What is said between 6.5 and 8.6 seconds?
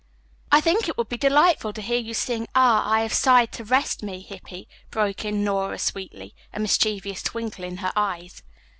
a mischievous twinkle in her eyes.